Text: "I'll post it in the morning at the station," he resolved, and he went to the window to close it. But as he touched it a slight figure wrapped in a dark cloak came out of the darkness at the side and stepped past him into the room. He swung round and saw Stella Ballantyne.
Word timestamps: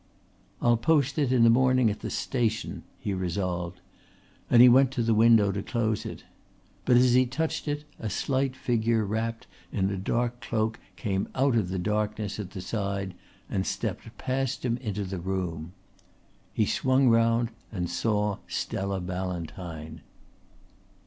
"I'll 0.63 0.77
post 0.77 1.19
it 1.19 1.31
in 1.31 1.43
the 1.43 1.51
morning 1.51 1.91
at 1.91 1.99
the 1.99 2.09
station," 2.09 2.81
he 2.99 3.13
resolved, 3.13 3.81
and 4.49 4.59
he 4.59 4.67
went 4.67 4.89
to 4.93 5.03
the 5.03 5.13
window 5.13 5.51
to 5.51 5.61
close 5.61 6.07
it. 6.07 6.23
But 6.85 6.97
as 6.97 7.13
he 7.13 7.27
touched 7.27 7.67
it 7.67 7.83
a 7.99 8.09
slight 8.09 8.55
figure 8.55 9.05
wrapped 9.05 9.45
in 9.71 9.91
a 9.91 9.97
dark 9.97 10.41
cloak 10.41 10.79
came 10.95 11.29
out 11.35 11.55
of 11.55 11.69
the 11.69 11.77
darkness 11.77 12.39
at 12.39 12.49
the 12.49 12.61
side 12.61 13.13
and 13.47 13.63
stepped 13.63 14.17
past 14.17 14.65
him 14.65 14.77
into 14.77 15.03
the 15.03 15.19
room. 15.19 15.71
He 16.51 16.65
swung 16.65 17.07
round 17.07 17.51
and 17.71 17.87
saw 17.87 18.39
Stella 18.47 18.99
Ballantyne. 19.01 20.01